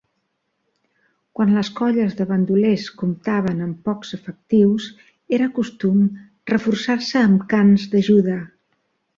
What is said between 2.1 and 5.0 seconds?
de bandolers comptaven amb pocs efectius,